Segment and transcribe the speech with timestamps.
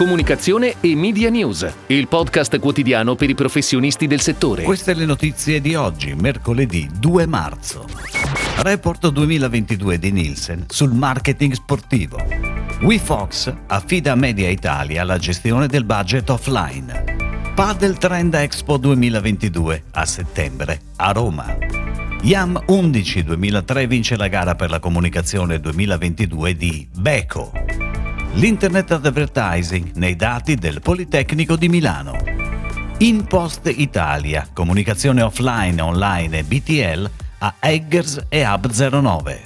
[0.00, 4.62] comunicazione e media news, il podcast quotidiano per i professionisti del settore.
[4.62, 7.84] Queste le notizie di oggi, mercoledì 2 marzo.
[8.62, 12.16] Report 2022 di Nielsen sul marketing sportivo.
[12.80, 17.52] WeFox affida a Media Italia la gestione del budget offline.
[17.54, 21.58] Padel Trend Expo 2022 a settembre a Roma.
[22.22, 27.89] YAM 11 2003 vince la gara per la comunicazione 2022 di Beco.
[28.34, 32.16] L'Internet Advertising nei dati del Politecnico di Milano.
[32.98, 39.38] InPost Italia, comunicazione offline, online e BTL a Eggers e Hub09.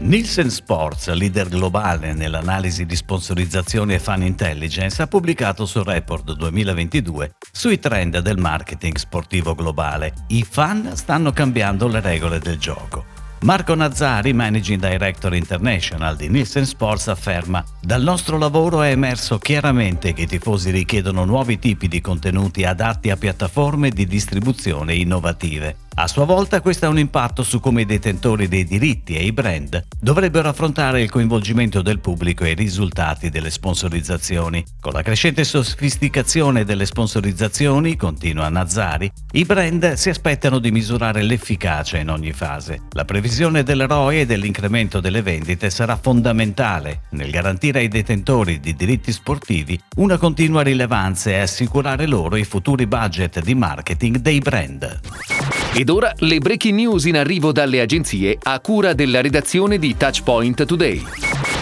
[0.00, 7.34] Nielsen Sports, leader globale nell'analisi di sponsorizzazione e fan intelligence, ha pubblicato sul report 2022
[7.52, 10.12] sui trend del marketing sportivo globale.
[10.26, 13.21] I fan stanno cambiando le regole del gioco.
[13.42, 20.12] Marco Nazzari, Managing Director International di Nielsen Sports, afferma Dal nostro lavoro è emerso chiaramente
[20.12, 25.76] che i tifosi richiedono nuovi tipi di contenuti adatti a piattaforme di distribuzione innovative.
[25.94, 29.32] A sua volta questo ha un impatto su come i detentori dei diritti e i
[29.32, 34.64] brand dovrebbero affrontare il coinvolgimento del pubblico e i risultati delle sponsorizzazioni.
[34.80, 41.98] Con la crescente sofisticazione delle sponsorizzazioni, continua Nazzari, i brand si aspettano di misurare l'efficacia
[41.98, 42.84] in ogni fase.
[42.92, 49.12] La previsione dell'eroe e dell'incremento delle vendite sarà fondamentale nel garantire ai detentori di diritti
[49.12, 55.00] sportivi una continua rilevanza e assicurare loro i futuri budget di marketing dei brand.
[55.82, 60.64] Ed ora le breaking news in arrivo dalle agenzie a cura della redazione di Touchpoint
[60.64, 61.04] Today.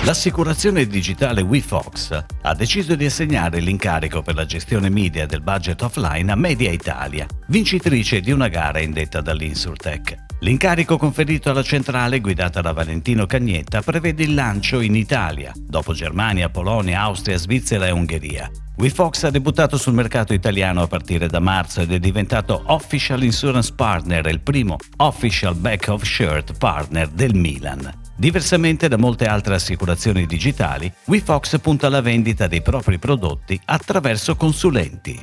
[0.05, 6.31] L'assicurazione digitale WeFox ha deciso di assegnare l'incarico per la gestione media del budget offline
[6.31, 10.30] a Media Italia, vincitrice di una gara indetta dall'Insurtech.
[10.43, 16.49] L'incarico conferito alla centrale guidata da Valentino Cagnetta prevede il lancio in Italia, dopo Germania,
[16.49, 18.51] Polonia, Austria, Svizzera e Ungheria.
[18.79, 23.75] WeFox ha debuttato sul mercato italiano a partire da marzo ed è diventato Official Insurance
[23.75, 27.93] Partner il primo Official Back of Shirt Partner del Milan.
[28.17, 35.23] Diversamente da molte altre assicurazioni digitali, WeFox punta alla vendita dei propri prodotti attraverso consulenti.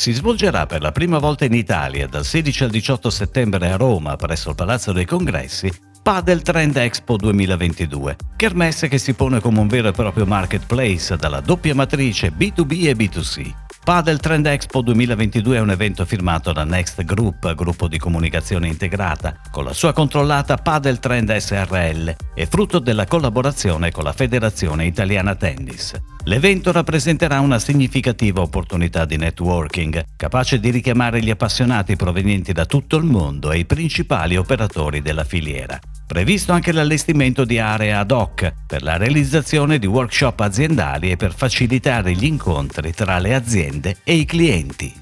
[0.00, 4.16] Si svolgerà per la prima volta in Italia dal 16 al 18 settembre a Roma
[4.16, 5.70] presso il Palazzo dei Congressi
[6.02, 11.40] Padel Trend Expo 2022, kermesse che si pone come un vero e proprio marketplace dalla
[11.40, 13.69] doppia matrice B2B e B2C.
[13.82, 19.40] Padel Trend Expo 2022 è un evento firmato da Next Group, gruppo di comunicazione integrata,
[19.50, 25.34] con la sua controllata Padel Trend SRL e frutto della collaborazione con la Federazione Italiana
[25.34, 25.98] Tennis.
[26.24, 32.96] L'evento rappresenterà una significativa opportunità di networking, capace di richiamare gli appassionati provenienti da tutto
[32.96, 35.80] il mondo e i principali operatori della filiera.
[36.10, 41.32] Previsto anche l'allestimento di aree ad hoc per la realizzazione di workshop aziendali e per
[41.32, 44.92] facilitare gli incontri tra le aziende e i clienti.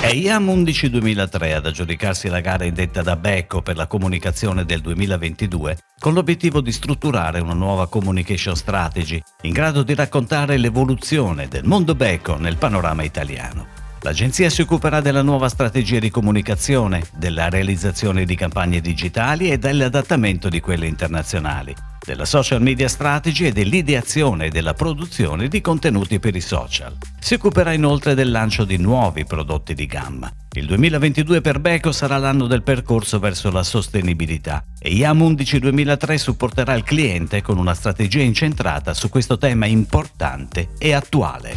[0.00, 4.80] È IAM 11 2003 ad aggiudicarsi la gara indetta da Becco per la comunicazione del
[4.80, 11.62] 2022 con l'obiettivo di strutturare una nuova communication strategy in grado di raccontare l'evoluzione del
[11.62, 13.81] mondo Becco nel panorama italiano.
[14.04, 20.48] L'agenzia si occuperà della nuova strategia di comunicazione, della realizzazione di campagne digitali e dell'adattamento
[20.48, 21.72] di quelle internazionali,
[22.04, 26.96] della social media strategy e dell'ideazione e della produzione di contenuti per i social.
[27.18, 30.32] Si occuperà inoltre del lancio di nuovi prodotti di gamma.
[30.54, 36.18] Il 2022 per Beko sarà l'anno del percorso verso la sostenibilità e IAM 11 2003
[36.18, 41.56] supporterà il cliente con una strategia incentrata su questo tema importante e attuale.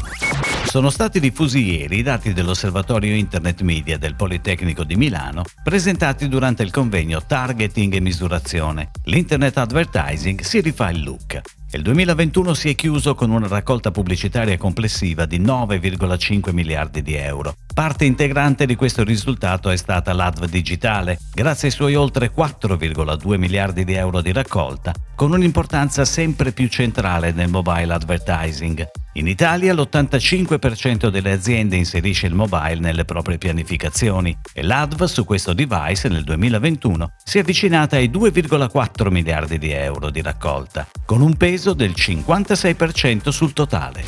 [0.66, 6.64] Sono stati diffusi ieri i dati dell'Osservatorio Internet Media del Politecnico di Milano, presentati durante
[6.64, 8.92] il convegno Targeting e Misurazione.
[9.06, 11.42] L'Internet Advertising si rifà il look.
[11.76, 17.54] Il 2021 si è chiuso con una raccolta pubblicitaria complessiva di 9,5 miliardi di euro.
[17.74, 23.84] Parte integrante di questo risultato è stata l'ADV digitale, grazie ai suoi oltre 4,2 miliardi
[23.84, 28.88] di euro di raccolta, con un'importanza sempre più centrale nel mobile advertising.
[29.18, 35.54] In Italia l'85% delle aziende inserisce il mobile nelle proprie pianificazioni e l'ADV su questo
[35.54, 41.36] device nel 2021 si è avvicinata ai 2,4 miliardi di euro di raccolta, con un
[41.38, 44.04] peso del 56% sul totale.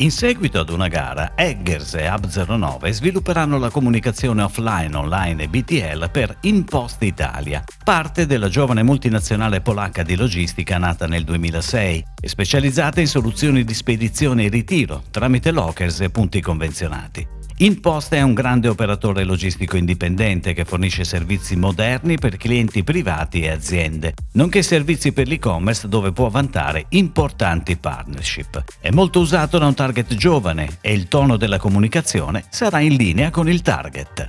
[0.00, 6.08] In seguito ad una gara, Eggers e Hub09 svilupperanno la comunicazione offline, online e BTL
[6.10, 13.00] per InPost Italia, parte della giovane multinazionale polacca di logistica nata nel 2006 e specializzata
[13.00, 17.37] in soluzioni di spedizione e ritiro tramite lockers e punti convenzionati.
[17.60, 23.50] InPost è un grande operatore logistico indipendente che fornisce servizi moderni per clienti privati e
[23.50, 28.62] aziende, nonché servizi per l'e-commerce dove può vantare importanti partnership.
[28.80, 33.30] È molto usato da un target giovane e il tono della comunicazione sarà in linea
[33.30, 34.28] con il target.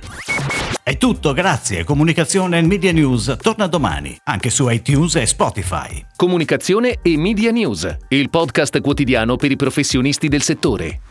[0.82, 1.84] È tutto, grazie.
[1.84, 6.04] Comunicazione e Media News torna domani, anche su iTunes e Spotify.
[6.16, 11.02] Comunicazione e Media News, il podcast quotidiano per i professionisti del settore.